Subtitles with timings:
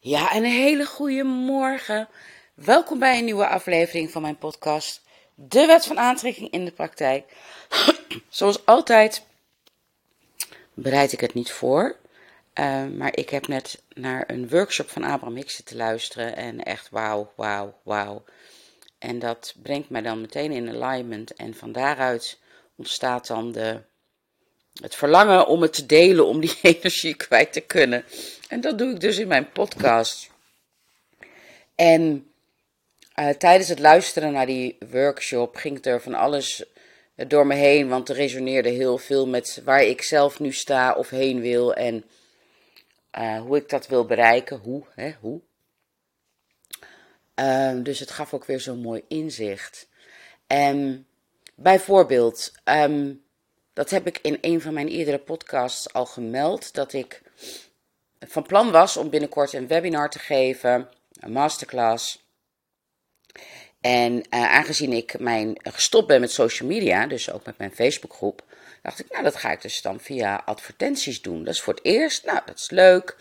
[0.00, 2.08] Ja, een hele goede morgen.
[2.54, 5.02] Welkom bij een nieuwe aflevering van mijn podcast,
[5.34, 7.32] De Wet van Aantrekking in de Praktijk.
[8.28, 9.26] Zoals altijd
[10.74, 11.96] bereid ik het niet voor,
[12.54, 16.90] uh, maar ik heb net naar een workshop van Abraham Hicks te luisteren en echt
[16.90, 18.24] wauw, wauw, wauw.
[18.98, 22.38] En dat brengt mij dan meteen in alignment en van daaruit
[22.76, 23.82] ontstaat dan de
[24.82, 28.04] het verlangen om het te delen, om die energie kwijt te kunnen.
[28.48, 30.30] En dat doe ik dus in mijn podcast.
[31.74, 32.30] En
[33.20, 36.64] uh, tijdens het luisteren naar die workshop ging er van alles
[37.26, 41.10] door me heen, want er resoneerde heel veel met waar ik zelf nu sta of
[41.10, 42.04] heen wil en
[43.18, 44.58] uh, hoe ik dat wil bereiken.
[44.58, 45.40] Hoe, hè, hoe.
[47.40, 49.88] Uh, dus het gaf ook weer zo'n mooi inzicht.
[50.46, 51.06] En
[51.54, 53.24] bijvoorbeeld, um,
[53.76, 56.74] dat heb ik in een van mijn eerdere podcasts al gemeld.
[56.74, 57.22] Dat ik
[58.20, 60.88] van plan was om binnenkort een webinar te geven,
[61.20, 62.24] een masterclass.
[63.80, 68.42] En uh, aangezien ik mijn, gestopt ben met social media, dus ook met mijn Facebookgroep,
[68.82, 71.44] dacht ik, nou dat ga ik dus dan via advertenties doen.
[71.44, 73.16] Dat is voor het eerst, nou dat is leuk.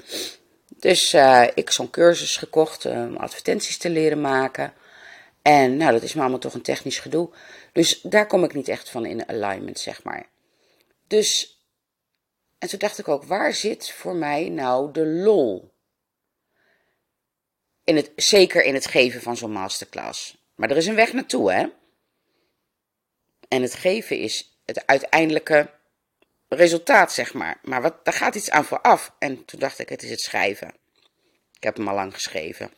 [0.80, 4.74] Dus uh, ik zo'n cursus gekocht om advertenties te leren maken.
[5.42, 7.30] En nou, dat is me allemaal toch een technisch gedoe.
[7.72, 10.34] Dus daar kom ik niet echt van in alignment, zeg maar.
[11.08, 11.60] Dus,
[12.58, 15.74] en toen dacht ik ook, waar zit voor mij nou de lol?
[17.84, 20.38] In het, zeker in het geven van zo'n masterclass.
[20.56, 21.68] Maar er is een weg naartoe, hè?
[23.48, 25.70] En het geven is het uiteindelijke
[26.48, 27.60] resultaat, zeg maar.
[27.64, 29.16] Maar wat, daar gaat iets aan vooraf.
[29.20, 30.74] En toen dacht ik, het is het schrijven.
[31.54, 32.72] Ik heb hem al lang geschreven.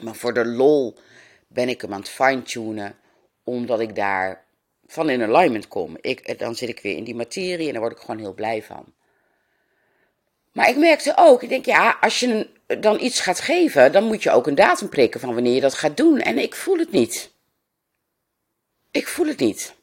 [0.00, 0.98] Maar voor de lol
[1.48, 2.98] ben ik hem aan het fine-tunen,
[3.44, 4.44] omdat ik daar
[4.90, 5.96] van in alignment kom.
[6.00, 8.62] Ik, dan zit ik weer in die materie en daar word ik gewoon heel blij
[8.62, 8.84] van.
[10.52, 12.48] Maar ik merkte ook, ik denk ja, als je
[12.80, 15.74] dan iets gaat geven, dan moet je ook een datum prikken van wanneer je dat
[15.74, 16.20] gaat doen.
[16.20, 17.32] En ik voel het niet.
[18.90, 19.74] Ik voel het niet.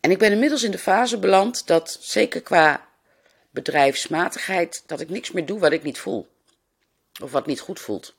[0.00, 2.88] En ik ben inmiddels in de fase beland dat, zeker qua
[3.50, 6.28] bedrijfsmatigheid, dat ik niks meer doe wat ik niet voel.
[7.22, 8.16] Of wat niet goed voelt.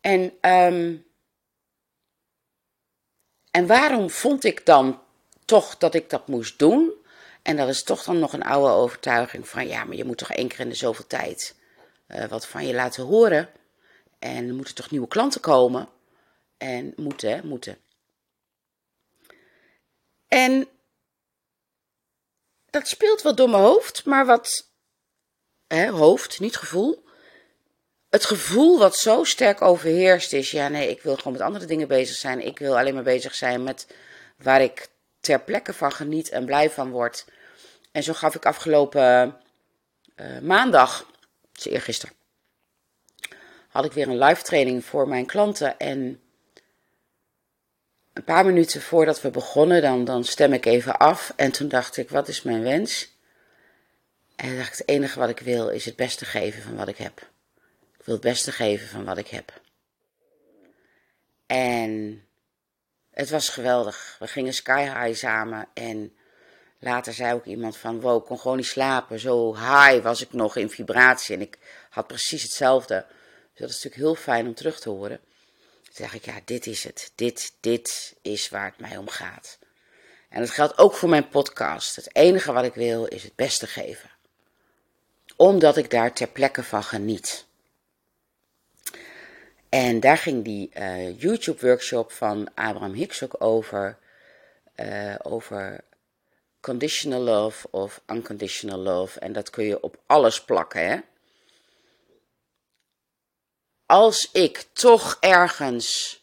[0.00, 1.06] En um,
[3.50, 5.02] en waarom vond ik dan
[5.44, 6.92] toch dat ik dat moest doen?
[7.42, 10.32] En dat is toch dan nog een oude overtuiging van ja, maar je moet toch
[10.32, 11.56] één keer in de zoveel tijd
[12.08, 13.50] uh, wat van je laten horen.
[14.18, 15.88] En er moeten toch nieuwe klanten komen.
[16.56, 17.78] En moeten, moeten.
[20.28, 20.68] En
[22.70, 24.70] dat speelt wel door mijn hoofd, maar wat.
[25.66, 27.07] Hè, hoofd, niet gevoel
[28.10, 31.88] het gevoel wat zo sterk overheerst is, ja nee, ik wil gewoon met andere dingen
[31.88, 32.46] bezig zijn.
[32.46, 33.86] Ik wil alleen maar bezig zijn met
[34.36, 34.88] waar ik
[35.20, 37.24] ter plekke van geniet en blij van word.
[37.92, 39.36] En zo gaf ik afgelopen
[40.16, 41.06] uh, maandag,
[41.52, 42.14] dus eergisteren,
[43.68, 45.78] had ik weer een live training voor mijn klanten.
[45.78, 46.20] En
[48.12, 51.32] een paar minuten voordat we begonnen, dan, dan stem ik even af.
[51.36, 53.16] En toen dacht ik, wat is mijn wens?
[54.36, 57.28] En dacht het enige wat ik wil is het beste geven van wat ik heb
[58.08, 59.60] wil het beste geven van wat ik heb.
[61.46, 62.24] En
[63.10, 64.16] het was geweldig.
[64.18, 66.16] We gingen sky high samen en
[66.78, 69.18] later zei ook iemand van, wow, ik kon gewoon niet slapen.
[69.20, 71.58] Zo high was ik nog in vibratie en ik
[71.90, 73.06] had precies hetzelfde.
[73.50, 75.20] Dus dat is natuurlijk heel fijn om terug te horen.
[75.82, 77.12] Toen dacht ik, ja, dit is het.
[77.14, 79.58] Dit, dit is waar het mij om gaat.
[80.28, 81.96] En dat geldt ook voor mijn podcast.
[81.96, 84.10] Het enige wat ik wil is het beste geven.
[85.36, 87.46] Omdat ik daar ter plekke van geniet.
[89.68, 93.98] En daar ging die uh, YouTube-workshop van Abraham Hicks ook over.
[94.76, 95.80] Uh, over
[96.60, 99.20] conditional love of unconditional love.
[99.20, 100.98] En dat kun je op alles plakken, hè.
[103.86, 106.20] Als ik toch ergens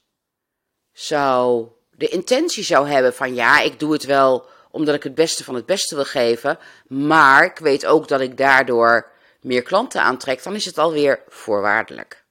[0.92, 5.44] zou de intentie zou hebben van ja, ik doe het wel omdat ik het beste
[5.44, 10.44] van het beste wil geven, maar ik weet ook dat ik daardoor meer klanten aantrek,
[10.44, 12.25] dan is het alweer voorwaardelijk.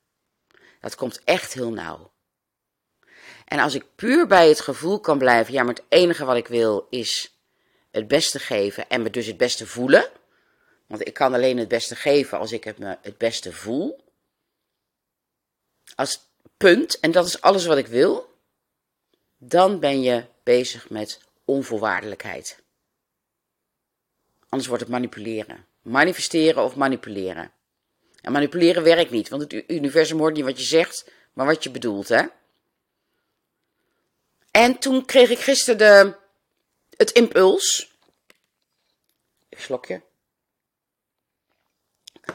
[0.84, 2.10] Dat komt echt heel nauw.
[3.44, 6.46] En als ik puur bij het gevoel kan blijven, ja, maar het enige wat ik
[6.46, 7.38] wil is
[7.90, 10.10] het beste geven en me dus het beste voelen.
[10.86, 14.04] Want ik kan alleen het beste geven als ik het me het beste voel.
[15.94, 16.20] Als
[16.56, 18.38] punt, en dat is alles wat ik wil,
[19.36, 22.62] dan ben je bezig met onvoorwaardelijkheid.
[24.48, 25.66] Anders wordt het manipuleren.
[25.82, 27.52] Manifesteren of manipuleren.
[28.24, 31.70] En manipuleren werkt niet, want het universum hoort niet wat je zegt, maar wat je
[31.70, 32.22] bedoelt, hè?
[34.50, 36.16] En toen kreeg ik gisteren de,
[36.96, 37.92] het impuls.
[39.48, 40.02] Een slokje.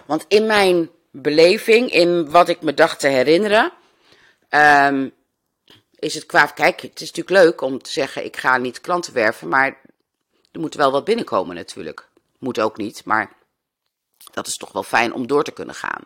[0.06, 3.71] Want in mijn beleving, in wat ik me dacht te herinneren,
[4.50, 5.09] ehm,
[5.95, 6.45] is het qua.
[6.45, 9.81] Kijk, het is natuurlijk leuk om te zeggen: ik ga niet klanten werven, maar
[10.51, 12.07] er moet wel wat binnenkomen natuurlijk.
[12.38, 13.38] Moet ook niet, maar
[14.31, 16.02] dat is toch wel fijn om door te kunnen gaan.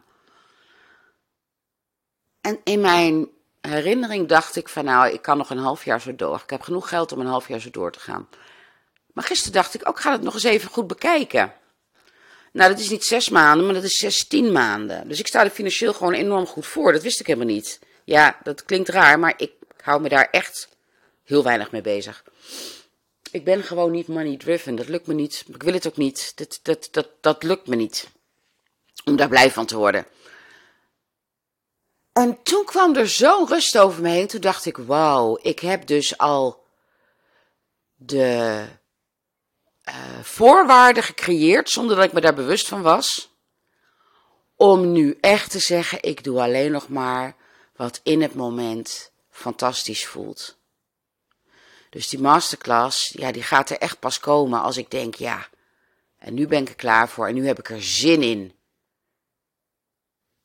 [2.42, 3.28] En in mijn
[3.62, 6.42] herinnering dacht ik van nou, ik kan nog een half jaar zo door.
[6.44, 8.28] Ik heb genoeg geld om een half jaar zo door te gaan.
[9.14, 11.54] Maar gisteren dacht ik ook, ga het nog eens even goed bekijken.
[12.52, 15.08] Nou, dat is niet zes maanden, maar dat is zestien maanden.
[15.08, 16.92] Dus ik sta er financieel gewoon enorm goed voor.
[16.92, 17.80] Dat wist ik helemaal niet.
[18.04, 20.69] Ja, dat klinkt raar, maar ik hou me daar echt
[21.24, 22.24] heel weinig mee bezig.
[23.33, 24.75] Ik ben gewoon niet money driven.
[24.75, 25.45] Dat lukt me niet.
[25.47, 26.31] Ik wil het ook niet.
[26.35, 28.09] Dat, dat, dat, dat lukt me niet.
[29.06, 30.06] Om daar blij van te worden.
[32.12, 34.27] En toen kwam er zo'n rust over me heen.
[34.27, 36.63] Toen dacht ik, wauw, ik heb dus al
[37.95, 38.65] de
[39.89, 43.31] uh, voorwaarden gecreëerd, zonder dat ik me daar bewust van was.
[44.56, 47.35] Om nu echt te zeggen, ik doe alleen nog maar
[47.75, 50.57] wat in het moment fantastisch voelt.
[51.94, 55.48] Dus die masterclass, ja, die gaat er echt pas komen als ik denk, ja,
[56.18, 58.54] en nu ben ik er klaar voor en nu heb ik er zin in.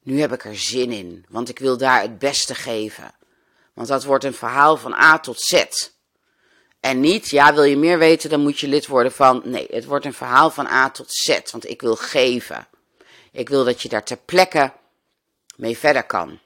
[0.02, 3.14] Nu heb ik er zin in, want ik wil daar het beste geven.
[3.74, 5.64] Want dat wordt een verhaal van A tot Z.
[6.80, 9.42] En niet, ja, wil je meer weten, dan moet je lid worden van.
[9.44, 12.68] Nee, het wordt een verhaal van A tot Z, want ik wil geven.
[13.32, 14.72] Ik wil dat je daar ter plekke
[15.56, 16.38] mee verder kan.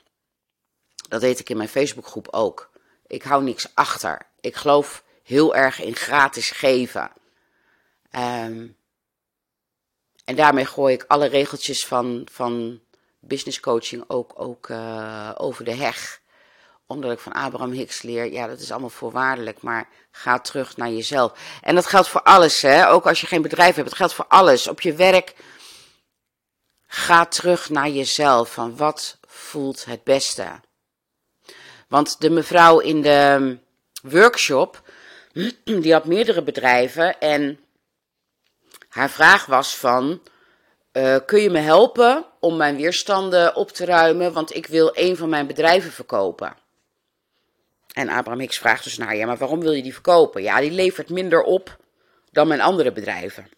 [1.08, 2.70] Dat deed ik in mijn Facebookgroep ook.
[3.06, 4.30] Ik hou niks achter.
[4.42, 7.10] Ik geloof heel erg in gratis geven.
[8.10, 8.76] Um,
[10.24, 12.80] en daarmee gooi ik alle regeltjes van, van
[13.20, 16.20] business coaching ook, ook uh, over de heg.
[16.86, 20.90] Omdat ik van Abraham Hicks leer, ja, dat is allemaal voorwaardelijk, maar ga terug naar
[20.90, 21.32] jezelf.
[21.60, 22.88] En dat geldt voor alles, hè?
[22.88, 23.88] ook als je geen bedrijf hebt.
[23.88, 24.68] Het geldt voor alles.
[24.68, 25.34] Op je werk,
[26.86, 28.52] ga terug naar jezelf.
[28.52, 30.60] Van wat voelt het beste?
[31.88, 33.58] Want de mevrouw in de
[34.02, 34.82] workshop,
[35.64, 37.58] die had meerdere bedrijven en
[38.88, 40.22] haar vraag was van,
[40.92, 45.16] uh, kun je me helpen om mijn weerstanden op te ruimen, want ik wil een
[45.16, 46.56] van mijn bedrijven verkopen.
[47.92, 50.42] En Abraham Hicks vraagt dus naar, ja, maar waarom wil je die verkopen?
[50.42, 51.76] Ja, die levert minder op
[52.30, 53.48] dan mijn andere bedrijven.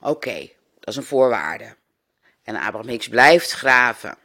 [0.00, 1.74] Oké, dat is een voorwaarde.
[2.42, 4.18] En Abraham Hicks blijft graven.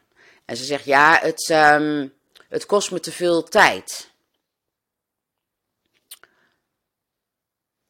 [0.46, 2.14] En ze zegt, ja, het, um,
[2.54, 4.12] het kost me te veel tijd.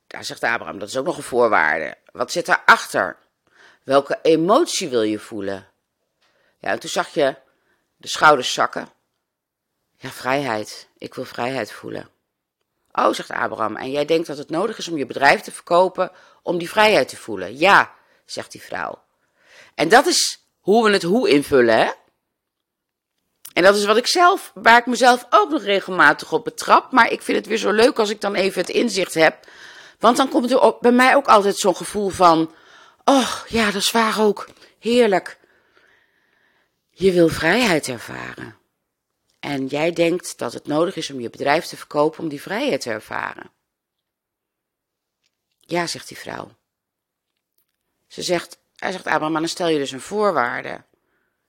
[0.08, 1.98] Daar zegt Abraham, dat is ook nog een voorwaarde.
[2.12, 3.18] Wat zit daarachter?
[3.84, 5.68] Welke emotie wil je voelen?
[6.60, 7.36] Ja, en toen zag je
[7.96, 8.90] de schouders zakken.
[9.98, 10.88] Ja, vrijheid.
[10.98, 12.10] Ik wil vrijheid voelen.
[12.92, 16.12] Oh, zegt Abraham, en jij denkt dat het nodig is om je bedrijf te verkopen
[16.42, 17.58] om die vrijheid te voelen?
[17.58, 17.94] Ja,
[18.26, 19.04] zegt die vrouw.
[19.76, 21.92] En dat is hoe we het hoe invullen, hè?
[23.54, 26.92] En dat is wat ik zelf, waar ik mezelf ook nog regelmatig op betrap.
[26.92, 29.48] Maar ik vind het weer zo leuk als ik dan even het inzicht heb.
[30.00, 32.52] Want dan komt er bij mij ook altijd zo'n gevoel van:
[33.04, 34.50] oh ja, dat is waar ook.
[34.80, 35.40] Heerlijk.
[36.90, 38.58] Je wil vrijheid ervaren.
[39.40, 42.82] En jij denkt dat het nodig is om je bedrijf te verkopen om die vrijheid
[42.82, 43.52] te ervaren.
[45.60, 46.56] Ja, zegt die vrouw.
[48.08, 50.84] Ze zegt, hij zegt, Abraham, dan stel je dus een voorwaarde.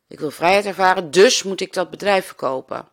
[0.09, 2.89] Ik wil vrijheid ervaren, dus moet ik dat bedrijf verkopen.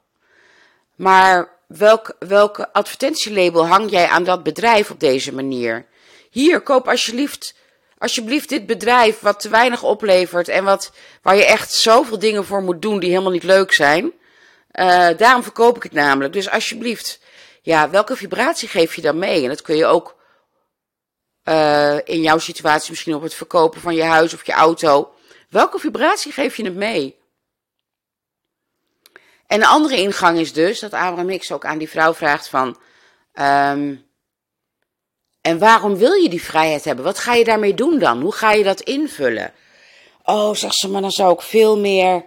[0.96, 5.86] Maar welk, welke advertentielabel hang jij aan dat bedrijf op deze manier?
[6.30, 7.56] Hier, koop alsjeblieft,
[7.98, 10.92] alsjeblieft dit bedrijf wat te weinig oplevert en wat,
[11.22, 14.04] waar je echt zoveel dingen voor moet doen die helemaal niet leuk zijn.
[14.72, 16.34] Uh, daarom verkoop ik het namelijk.
[16.34, 17.20] Dus alsjeblieft,
[17.62, 19.44] ja, welke vibratie geef je dan mee?
[19.44, 20.16] En dat kun je ook
[21.44, 25.14] uh, in jouw situatie misschien op het verkopen van je huis of je auto.
[25.52, 27.20] Welke vibratie geef je het mee?
[29.48, 32.78] En de andere ingang is dus dat Abraham Hicks ook aan die vrouw vraagt van...
[33.34, 34.10] Um,
[35.42, 37.06] en waarom wil je die vrijheid hebben?
[37.06, 38.22] Wat ga je daarmee doen dan?
[38.22, 39.54] Hoe ga je dat invullen?
[40.24, 42.26] Oh, zegt ze, maar dan zou ik veel meer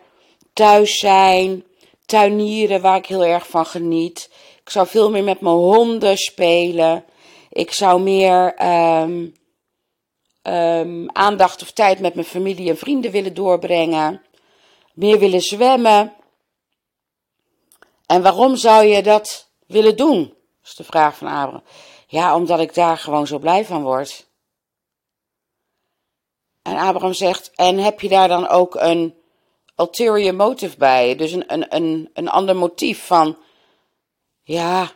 [0.52, 1.64] thuis zijn,
[2.06, 4.30] tuinieren waar ik heel erg van geniet.
[4.60, 7.04] Ik zou veel meer met mijn honden spelen.
[7.50, 8.62] Ik zou meer
[9.02, 9.34] um,
[10.46, 14.22] um, aandacht of tijd met mijn familie en vrienden willen doorbrengen.
[14.92, 16.14] Meer willen zwemmen.
[18.06, 20.34] En waarom zou je dat willen doen?
[20.64, 21.62] Is de vraag van Abraham.
[22.06, 24.26] Ja, omdat ik daar gewoon zo blij van word.
[26.62, 29.14] En Abraham zegt, en heb je daar dan ook een
[29.76, 31.16] ulterior motive bij?
[31.16, 33.36] Dus een, een, een, een ander motief van,
[34.42, 34.92] ja,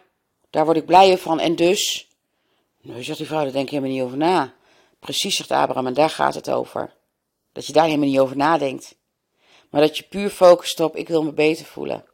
[0.51, 2.09] daar word ik blijer van en dus?
[2.81, 4.55] Nee, zegt die vrouw, daar denk ik helemaal niet over na.
[4.99, 6.95] Precies, zegt Abraham, en daar gaat het over.
[7.53, 8.97] Dat je daar helemaal niet over nadenkt.
[9.71, 12.05] Maar dat je puur focust op, ik wil me beter voelen.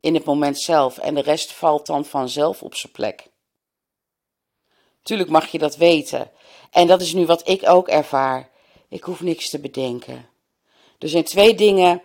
[0.00, 0.98] In het moment zelf.
[0.98, 3.26] En de rest valt dan vanzelf op zijn plek.
[5.02, 6.30] Tuurlijk mag je dat weten.
[6.70, 8.50] En dat is nu wat ik ook ervaar.
[8.88, 10.28] Ik hoef niks te bedenken.
[10.98, 12.02] Er zijn twee dingen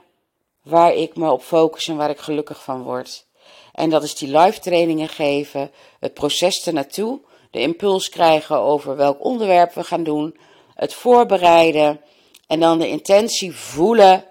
[0.64, 3.28] waar ik me op focus en waar ik gelukkig van word.
[3.74, 7.22] En dat is die live trainingen geven, het proces ernaartoe,
[7.52, 10.38] de impuls krijgen over welk onderwerp we gaan doen,
[10.74, 12.02] het voorbereiden
[12.48, 14.26] en dan de intentie voelen.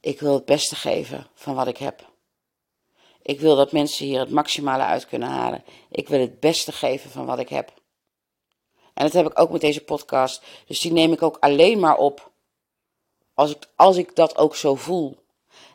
[0.00, 2.10] Ik wil het beste geven van wat ik heb.
[3.22, 5.64] Ik wil dat mensen hier het maximale uit kunnen halen.
[5.90, 7.72] Ik wil het beste geven van wat ik heb.
[8.94, 10.42] En dat heb ik ook met deze podcast.
[10.66, 12.30] Dus die neem ik ook alleen maar op
[13.34, 15.16] als ik, als ik dat ook zo voel.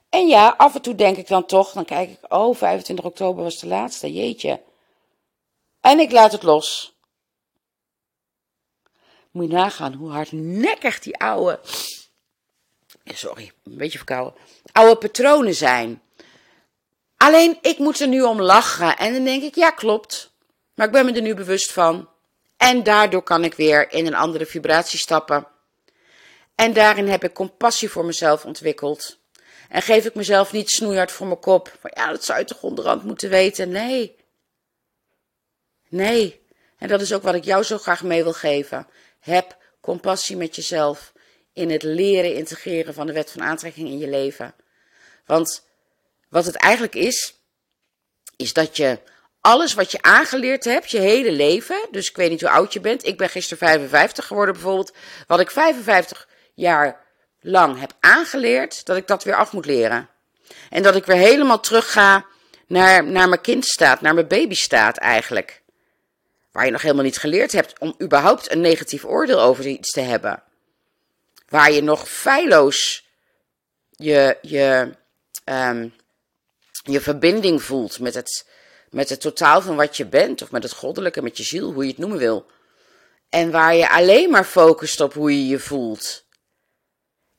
[0.09, 3.43] En ja, af en toe denk ik dan toch, dan kijk ik, oh, 25 oktober
[3.43, 4.61] was de laatste, jeetje.
[5.87, 6.97] En ik laat het los.
[9.31, 11.59] Moet je nagaan hoe hardnekkig die oude,
[13.05, 14.39] sorry, een beetje verkouden,
[14.71, 16.01] oude patronen zijn.
[17.17, 20.31] Alleen ik moet er nu om lachen en dan denk ik, ja klopt,
[20.73, 22.09] maar ik ben me er nu bewust van.
[22.57, 25.47] En daardoor kan ik weer in een andere vibratie stappen.
[26.55, 29.19] En daarin heb ik compassie voor mezelf ontwikkeld.
[29.69, 31.77] En geef ik mezelf niet snoeihard voor mijn kop.
[31.79, 33.69] Van ja, dat zou je toch onderhand moeten weten.
[33.69, 34.16] Nee.
[35.89, 36.41] Nee.
[36.77, 38.87] En dat is ook wat ik jou zo graag mee wil geven.
[39.19, 41.13] Heb compassie met jezelf
[41.53, 44.53] in het leren integreren van de wet van aantrekking in je leven.
[45.25, 45.65] Want
[46.29, 47.33] wat het eigenlijk is,
[48.35, 48.99] is dat je
[49.41, 52.79] alles wat je aangeleerd hebt, je hele leven, dus ik weet niet hoe oud je
[52.79, 54.93] bent, ik ben gisteren 55 geworden bijvoorbeeld,
[55.27, 57.05] wat ik 55 jaar
[57.41, 60.09] lang heb aangeleerd, dat ik dat weer af moet leren.
[60.69, 62.25] En dat ik weer helemaal terug ga
[62.67, 65.61] naar, naar mijn kindstaat, naar mijn babystaat eigenlijk.
[66.57, 69.99] Waar je nog helemaal niet geleerd hebt om überhaupt een negatief oordeel over iets te
[69.99, 70.43] hebben.
[71.49, 73.07] Waar je nog feilloos
[73.89, 74.95] je, je,
[75.45, 75.93] um,
[76.83, 78.47] je verbinding voelt met het,
[78.89, 81.83] met het totaal van wat je bent, of met het goddelijke, met je ziel, hoe
[81.83, 82.45] je het noemen wil.
[83.29, 86.25] En waar je alleen maar focust op hoe je je voelt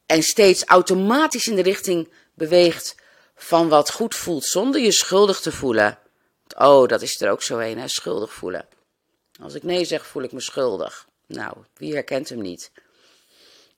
[0.06, 2.94] en steeds automatisch in de richting beweegt
[3.36, 5.98] van wat goed voelt, zonder je schuldig te voelen.
[6.56, 7.88] Oh, dat is er ook zo een, hè?
[7.88, 8.68] schuldig voelen.
[9.40, 11.08] Als ik nee zeg, voel ik me schuldig.
[11.26, 12.70] Nou, wie herkent hem niet?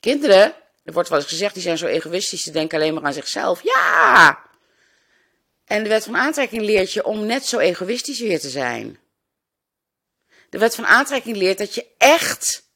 [0.01, 3.13] Kinderen, er wordt wel eens gezegd, die zijn zo egoïstisch, die denken alleen maar aan
[3.13, 3.63] zichzelf.
[3.63, 4.43] Ja!
[5.65, 8.99] En de wet van aantrekking leert je om net zo egoïstisch weer te zijn.
[10.51, 12.69] De wet van aantrekking leert dat je echt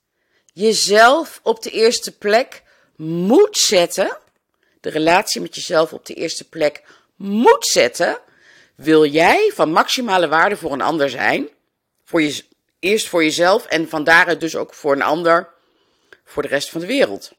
[0.53, 2.63] jezelf op de eerste plek
[2.97, 4.19] moet zetten,
[4.81, 6.83] de relatie met jezelf op de eerste plek
[7.17, 8.19] moet zetten,
[8.75, 11.49] wil jij van maximale waarde voor een ander zijn,
[12.05, 12.45] voor je,
[12.85, 15.55] eerst voor jezelf en van daaruit dus ook voor een ander,
[16.25, 17.33] voor de rest van de wereld.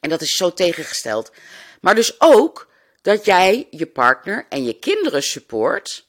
[0.00, 1.32] En dat is zo tegengesteld.
[1.80, 2.68] Maar dus ook
[3.02, 6.06] dat jij je partner en je kinderen support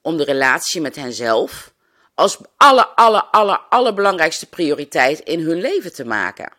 [0.00, 1.72] om de relatie met henzelf
[2.14, 6.52] als alle, alle, alle, allerbelangrijkste prioriteit in hun leven te maken.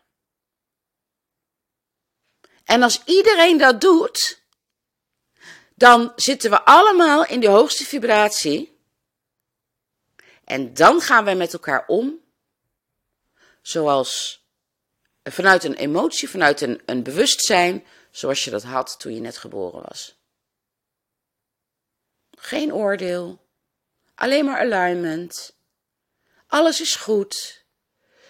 [2.63, 4.41] En als iedereen dat doet,
[5.75, 8.72] dan zitten we allemaal in de hoogste vibratie.
[10.43, 12.19] En dan gaan wij met elkaar om,
[13.61, 14.43] zoals
[15.23, 19.81] vanuit een emotie, vanuit een, een bewustzijn, zoals je dat had toen je net geboren
[19.81, 20.15] was.
[22.37, 23.45] Geen oordeel,
[24.15, 25.55] alleen maar alignment.
[26.47, 27.63] Alles is goed.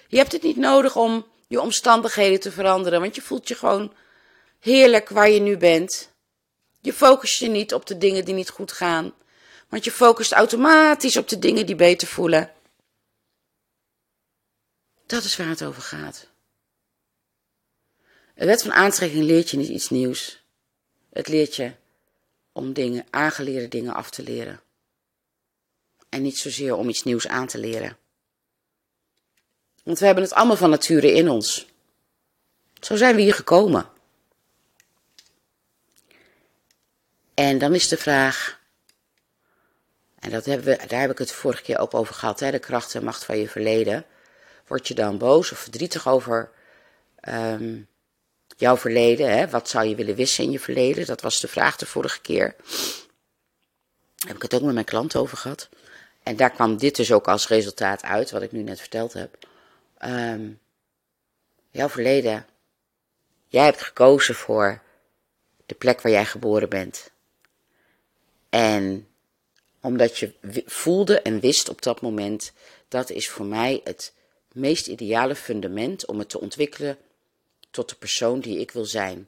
[0.07, 3.93] Je hebt het niet nodig om je omstandigheden te veranderen, want je voelt je gewoon
[4.59, 6.11] heerlijk waar je nu bent.
[6.79, 9.13] Je focust je niet op de dingen die niet goed gaan,
[9.73, 12.51] want je focust automatisch op de dingen die beter voelen.
[15.05, 16.27] Dat is waar het over gaat.
[18.35, 20.43] Een wet van aantrekking leert je niet iets nieuws.
[21.09, 21.71] Het leert je
[22.51, 24.61] om dingen, aangeleerde dingen af te leren.
[26.09, 27.97] En niet zozeer om iets nieuws aan te leren.
[29.83, 31.67] Want we hebben het allemaal van nature in ons.
[32.79, 33.89] Zo zijn we hier gekomen.
[37.33, 38.61] En dan is de vraag,
[40.23, 42.59] en dat hebben we, daar heb ik het vorige keer ook over gehad, hè, de
[42.59, 44.05] kracht en macht van je verleden.
[44.67, 46.51] Word je dan boos of verdrietig over
[47.29, 47.87] um,
[48.57, 49.37] jouw verleden?
[49.37, 49.49] Hè?
[49.49, 51.05] Wat zou je willen wissen in je verleden?
[51.05, 52.55] Dat was de vraag de vorige keer.
[54.27, 55.69] Heb ik het ook met mijn klant over gehad.
[56.23, 59.37] En daar kwam dit dus ook als resultaat uit, wat ik nu net verteld heb.
[60.05, 60.59] Um,
[61.69, 62.45] jouw verleden.
[63.47, 64.81] Jij hebt gekozen voor
[65.65, 67.11] de plek waar jij geboren bent.
[68.49, 69.07] En
[69.83, 70.33] omdat je
[70.65, 72.51] voelde en wist op dat moment,
[72.87, 74.13] dat is voor mij het
[74.51, 76.97] meest ideale fundament om het te ontwikkelen
[77.71, 79.27] tot de persoon die ik wil zijn.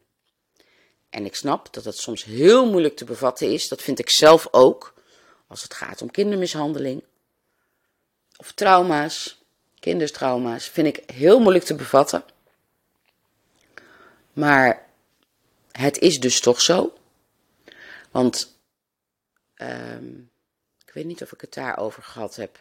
[1.10, 3.68] En ik snap dat het soms heel moeilijk te bevatten is.
[3.68, 4.94] Dat vind ik zelf ook.
[5.48, 7.04] Als het gaat om kindermishandeling
[8.38, 9.42] of trauma's,
[9.80, 12.24] kindertrauma's, vind ik heel moeilijk te bevatten.
[14.34, 14.86] Maar
[15.72, 16.94] het is dus toch zo.
[18.12, 18.58] Want
[19.56, 20.06] ehm,
[20.96, 22.60] weet niet of ik het daarover gehad heb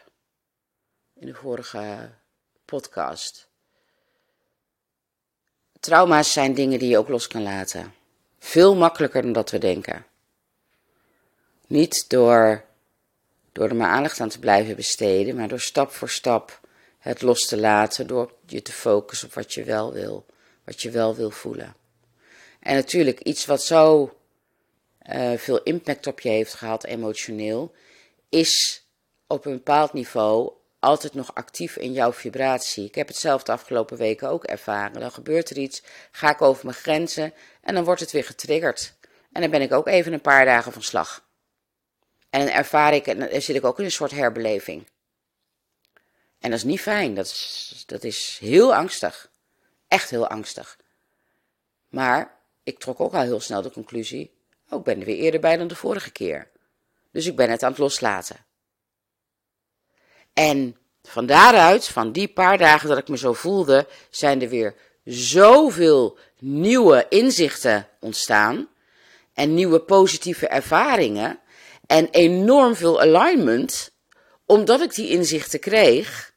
[1.15, 2.11] in de vorige
[2.65, 3.49] podcast.
[5.81, 7.95] Trauma's zijn dingen die je ook los kan laten.
[8.39, 10.07] Veel makkelijker dan dat we denken.
[11.67, 12.65] Niet door,
[13.53, 16.61] door er maar aandacht aan te blijven besteden, maar door stap voor stap
[16.99, 20.27] het los te laten, door je te focussen op wat je wel wil,
[20.65, 21.77] wat je wel wil voelen.
[22.61, 24.17] En natuurlijk iets wat zo
[25.09, 27.75] uh, veel impact op je heeft gehad emotioneel,
[28.29, 28.85] is
[29.27, 32.85] op een bepaald niveau altijd nog actief in jouw vibratie.
[32.85, 35.01] Ik heb het zelf de afgelopen weken ook ervaren.
[35.01, 38.95] Dan gebeurt er iets, ga ik over mijn grenzen en dan wordt het weer getriggerd.
[39.33, 41.25] En dan ben ik ook even een paar dagen van slag.
[42.31, 44.87] En dan ervaar ik, en dan zit ik ook in een soort herbeleving.
[46.39, 49.31] En dat is niet fijn, dat is, dat is heel angstig.
[49.89, 50.79] Echt heel angstig.
[51.89, 54.35] Maar ik trok ook al heel snel de conclusie,
[54.69, 56.51] oh, ik ben er weer eerder bij dan de vorige keer.
[57.15, 58.47] Dus ik ben het aan het loslaten.
[60.33, 64.75] En van daaruit, van die paar dagen dat ik me zo voelde, zijn er weer
[65.05, 68.69] zoveel nieuwe inzichten ontstaan.
[69.33, 71.41] En nieuwe positieve ervaringen.
[71.87, 73.91] En enorm veel alignment,
[74.47, 76.35] omdat ik die inzichten kreeg.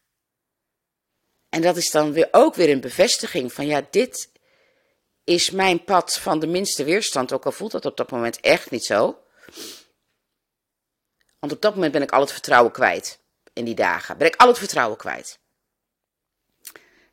[1.50, 4.30] En dat is dan weer ook weer een bevestiging van ja, dit
[5.24, 7.34] is mijn pad van de minste weerstand.
[7.34, 9.18] Ook al voelt dat op dat moment echt niet zo.
[11.40, 13.20] Want op dat moment ben ik al het vertrouwen kwijt
[13.54, 14.18] in die dagen.
[14.18, 15.40] Ben ik al het vertrouwen kwijt.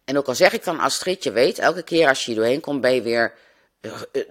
[0.04, 2.60] En ook al zeg ik van Astrid, je weet, elke keer als je hier doorheen
[2.60, 3.34] komt, ben je weer,
[3.80, 4.22] uh, uh,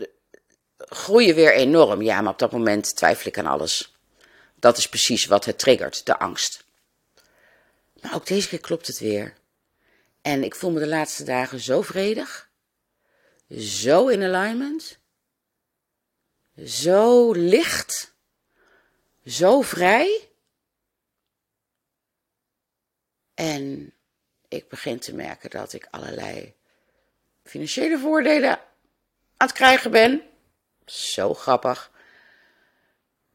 [0.77, 2.01] groei je weer enorm.
[2.01, 3.95] Ja, maar op dat moment twijfel ik aan alles.
[4.56, 6.63] Dat is precies wat het triggert, de angst.
[8.01, 9.34] Maar ook deze keer klopt het weer.
[10.21, 12.49] En ik voel me de laatste dagen zo vredig,
[13.58, 14.97] zo in alignment,
[16.65, 18.12] zo licht,
[19.25, 20.29] zo vrij.
[23.33, 23.93] En
[24.47, 26.53] ik begin te merken dat ik allerlei
[27.43, 28.51] financiële voordelen
[29.38, 30.21] aan het krijgen ben.
[30.86, 31.91] Zo grappig.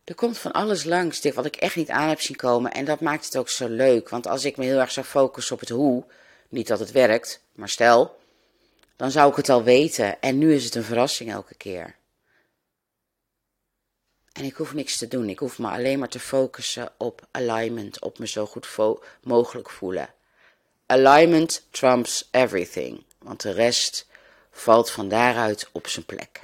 [0.04, 2.72] Er komt van alles langs, dit wat ik echt niet aan heb zien komen.
[2.72, 4.08] En dat maakt het ook zo leuk.
[4.08, 6.04] Want als ik me heel erg zou focussen op het hoe,
[6.48, 8.18] niet dat het werkt, maar stel,
[8.96, 10.20] dan zou ik het al weten.
[10.20, 11.96] En nu is het een verrassing elke keer.
[14.38, 15.28] En ik hoef niks te doen.
[15.28, 18.68] Ik hoef me alleen maar te focussen op alignment, op me zo goed
[19.22, 20.14] mogelijk voelen.
[20.86, 24.06] Alignment trumps everything, want de rest
[24.50, 26.40] valt van daaruit op zijn plek.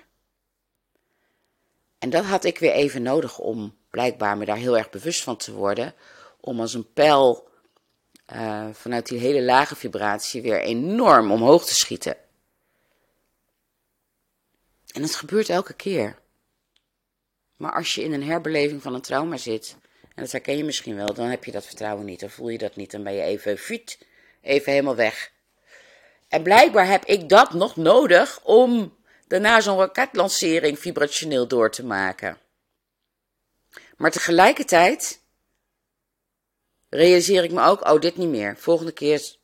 [1.99, 5.37] En dat had ik weer even nodig om blijkbaar me daar heel erg bewust van
[5.37, 5.95] te worden,
[6.41, 7.49] om als een pijl
[8.33, 12.17] uh, vanuit die hele lage vibratie weer enorm omhoog te schieten.
[14.93, 16.23] En dat gebeurt elke keer.
[17.65, 19.77] Maar als je in een herbeleving van een trauma zit,
[20.15, 22.59] en dat herken je misschien wel, dan heb je dat vertrouwen niet, dan voel je
[22.59, 23.99] dat niet, dan ben je even fiet,
[24.41, 25.33] even helemaal weg.
[26.29, 28.97] En blijkbaar heb ik dat nog nodig om
[29.27, 32.39] daarna zo'n raketlancering vibrationeel door te maken.
[33.97, 35.21] Maar tegelijkertijd
[36.89, 39.37] realiseer ik me ook, oh dit niet meer, volgende keer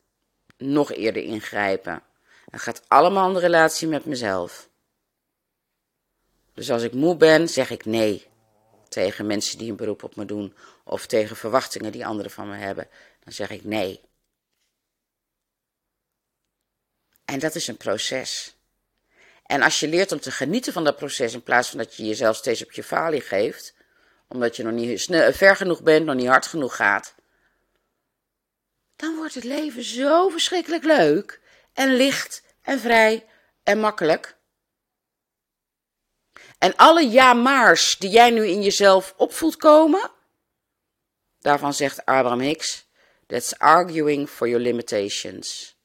[0.56, 2.02] nog eerder ingrijpen.
[2.50, 4.69] Het gaat allemaal om de relatie met mezelf.
[6.54, 8.28] Dus als ik moe ben, zeg ik nee
[8.88, 12.56] tegen mensen die een beroep op me doen of tegen verwachtingen die anderen van me
[12.56, 12.88] hebben.
[13.24, 14.00] Dan zeg ik nee.
[17.24, 18.56] En dat is een proces.
[19.46, 22.06] En als je leert om te genieten van dat proces in plaats van dat je
[22.06, 23.74] jezelf steeds op je falie geeft,
[24.28, 27.14] omdat je nog niet ver genoeg bent, nog niet hard genoeg gaat,
[28.96, 31.40] dan wordt het leven zo verschrikkelijk leuk
[31.72, 33.26] en licht en vrij
[33.62, 34.38] en makkelijk.
[36.61, 40.11] En alle ja-maars die jij nu in jezelf opvoelt komen,
[41.38, 42.87] daarvan zegt Abraham Hicks,
[43.27, 45.77] that's arguing for your limitations.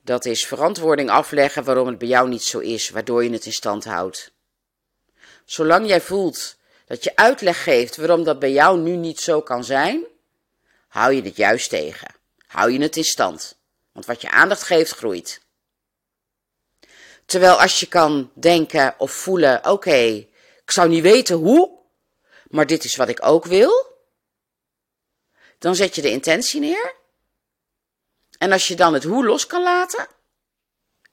[0.00, 3.52] Dat is verantwoording afleggen waarom het bij jou niet zo is, waardoor je het in
[3.52, 4.32] stand houdt.
[5.44, 9.64] Zolang jij voelt dat je uitleg geeft waarom dat bij jou nu niet zo kan
[9.64, 10.04] zijn,
[10.88, 12.08] hou je het juist tegen.
[12.46, 13.58] Hou je het in stand.
[13.92, 15.40] Want wat je aandacht geeft, groeit.
[17.28, 19.96] Terwijl als je kan denken of voelen, oké,
[20.64, 21.78] ik zou niet weten hoe,
[22.50, 23.86] maar dit is wat ik ook wil,
[25.58, 26.94] dan zet je de intentie neer.
[28.38, 30.06] En als je dan het hoe los kan laten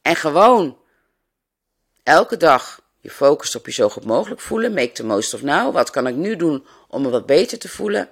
[0.01, 0.79] en gewoon
[2.03, 4.73] elke dag je focust op je zo goed mogelijk voelen.
[4.73, 5.73] Make the most of now.
[5.73, 8.09] Wat kan ik nu doen om me wat beter te voelen?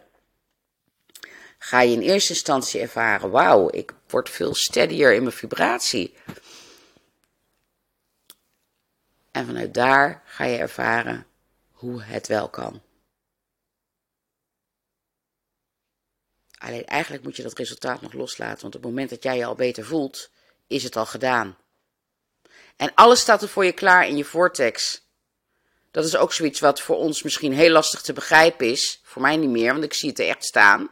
[1.57, 6.13] Ga je in eerste instantie ervaren: wauw, ik word veel steadier in mijn vibratie.
[9.33, 11.27] En vanuit daar ga je ervaren
[11.71, 12.81] hoe het wel kan.
[16.57, 19.45] Alleen eigenlijk moet je dat resultaat nog loslaten, want op het moment dat jij je
[19.45, 20.29] al beter voelt,
[20.67, 21.57] is het al gedaan.
[22.75, 25.01] En alles staat er voor je klaar in je vortex.
[25.91, 28.99] Dat is ook zoiets wat voor ons misschien heel lastig te begrijpen is.
[29.03, 30.89] Voor mij niet meer, want ik zie het er echt staan.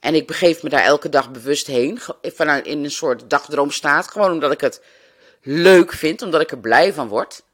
[0.00, 2.00] En ik begeef me daar elke dag bewust heen.
[2.22, 4.08] Vanuit in een soort dagdroomstaat.
[4.08, 4.82] Gewoon omdat ik het
[5.42, 7.44] leuk vind, omdat ik er blij van word.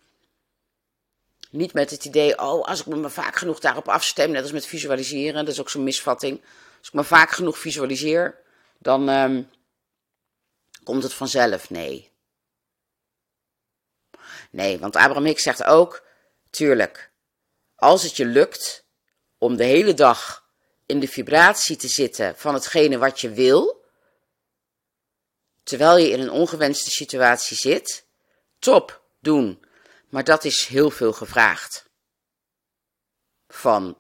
[1.53, 4.53] Niet met het idee, oh, als ik me maar vaak genoeg daarop afstem, net als
[4.53, 6.41] met visualiseren, dat is ook zo'n misvatting.
[6.79, 8.41] Als ik me vaak genoeg visualiseer,
[8.79, 9.51] dan um,
[10.85, 11.71] komt het vanzelf.
[11.71, 12.11] Nee.
[14.51, 16.05] Nee, want Abraham Hicks zegt ook,
[16.51, 17.11] tuurlijk,
[17.75, 18.85] als het je lukt
[19.39, 20.47] om de hele dag
[20.87, 23.85] in de vibratie te zitten van hetgene wat je wil,
[25.63, 28.07] terwijl je in een ongewenste situatie zit,
[28.59, 29.65] top, doen.
[30.13, 31.89] Maar dat is heel veel gevraagd.
[33.49, 33.99] Van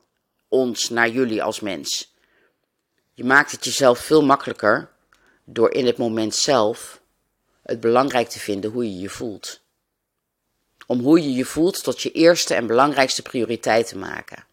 [0.48, 2.14] ons naar jullie als mens.
[3.12, 4.90] Je maakt het jezelf veel makkelijker
[5.44, 7.00] door in het moment zelf
[7.62, 9.60] het belangrijk te vinden hoe je je voelt
[10.86, 14.46] om hoe je je voelt tot je eerste en belangrijkste prioriteit te maken.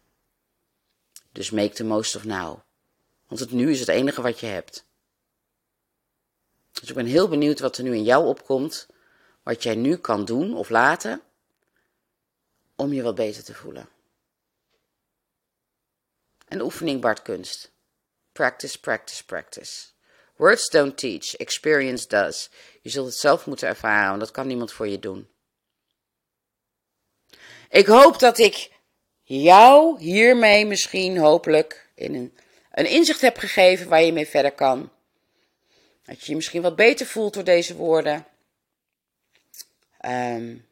[1.32, 2.58] Dus make the most of now.
[3.26, 4.84] Want het nu is het enige wat je hebt.
[6.72, 8.86] Dus ik ben heel benieuwd wat er nu in jou opkomt,
[9.42, 11.22] wat jij nu kan doen of laten
[12.80, 13.88] om je wat beter te voelen.
[16.48, 17.70] Een oefening Bart Kunst.
[18.32, 19.86] Practice, practice, practice.
[20.36, 22.50] Words don't teach, experience does.
[22.82, 25.28] Je zult het zelf moeten ervaren, want dat kan niemand voor je doen.
[27.70, 28.70] Ik hoop dat ik
[29.22, 32.36] jou hiermee misschien hopelijk in een,
[32.70, 34.92] een inzicht heb gegeven waar je mee verder kan.
[36.04, 38.26] Dat je je misschien wat beter voelt door deze woorden.
[40.04, 40.68] Um,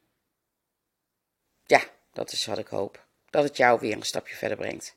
[2.19, 3.05] dat is wat ik hoop.
[3.31, 4.95] Dat het jou weer een stapje verder brengt.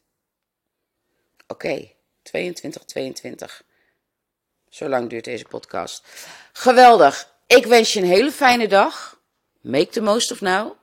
[1.48, 3.64] Oké, okay, 22, 22.
[4.70, 6.04] Zo lang duurt deze podcast.
[6.52, 7.34] Geweldig.
[7.48, 9.20] Ik wens je een hele fijne dag.
[9.62, 10.74] Make the most of now.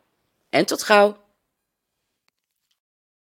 [0.51, 1.28] En tot gauw!